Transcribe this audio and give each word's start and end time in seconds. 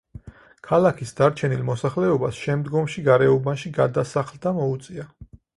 ქალაქის 0.69 1.11
დარჩენილ 1.19 1.61
მოსახლეობას 1.67 2.41
შემდგომში 2.47 3.07
გარეუბანში 3.11 3.73
გადასახლდა 3.79 4.59
მოუწია. 4.63 5.11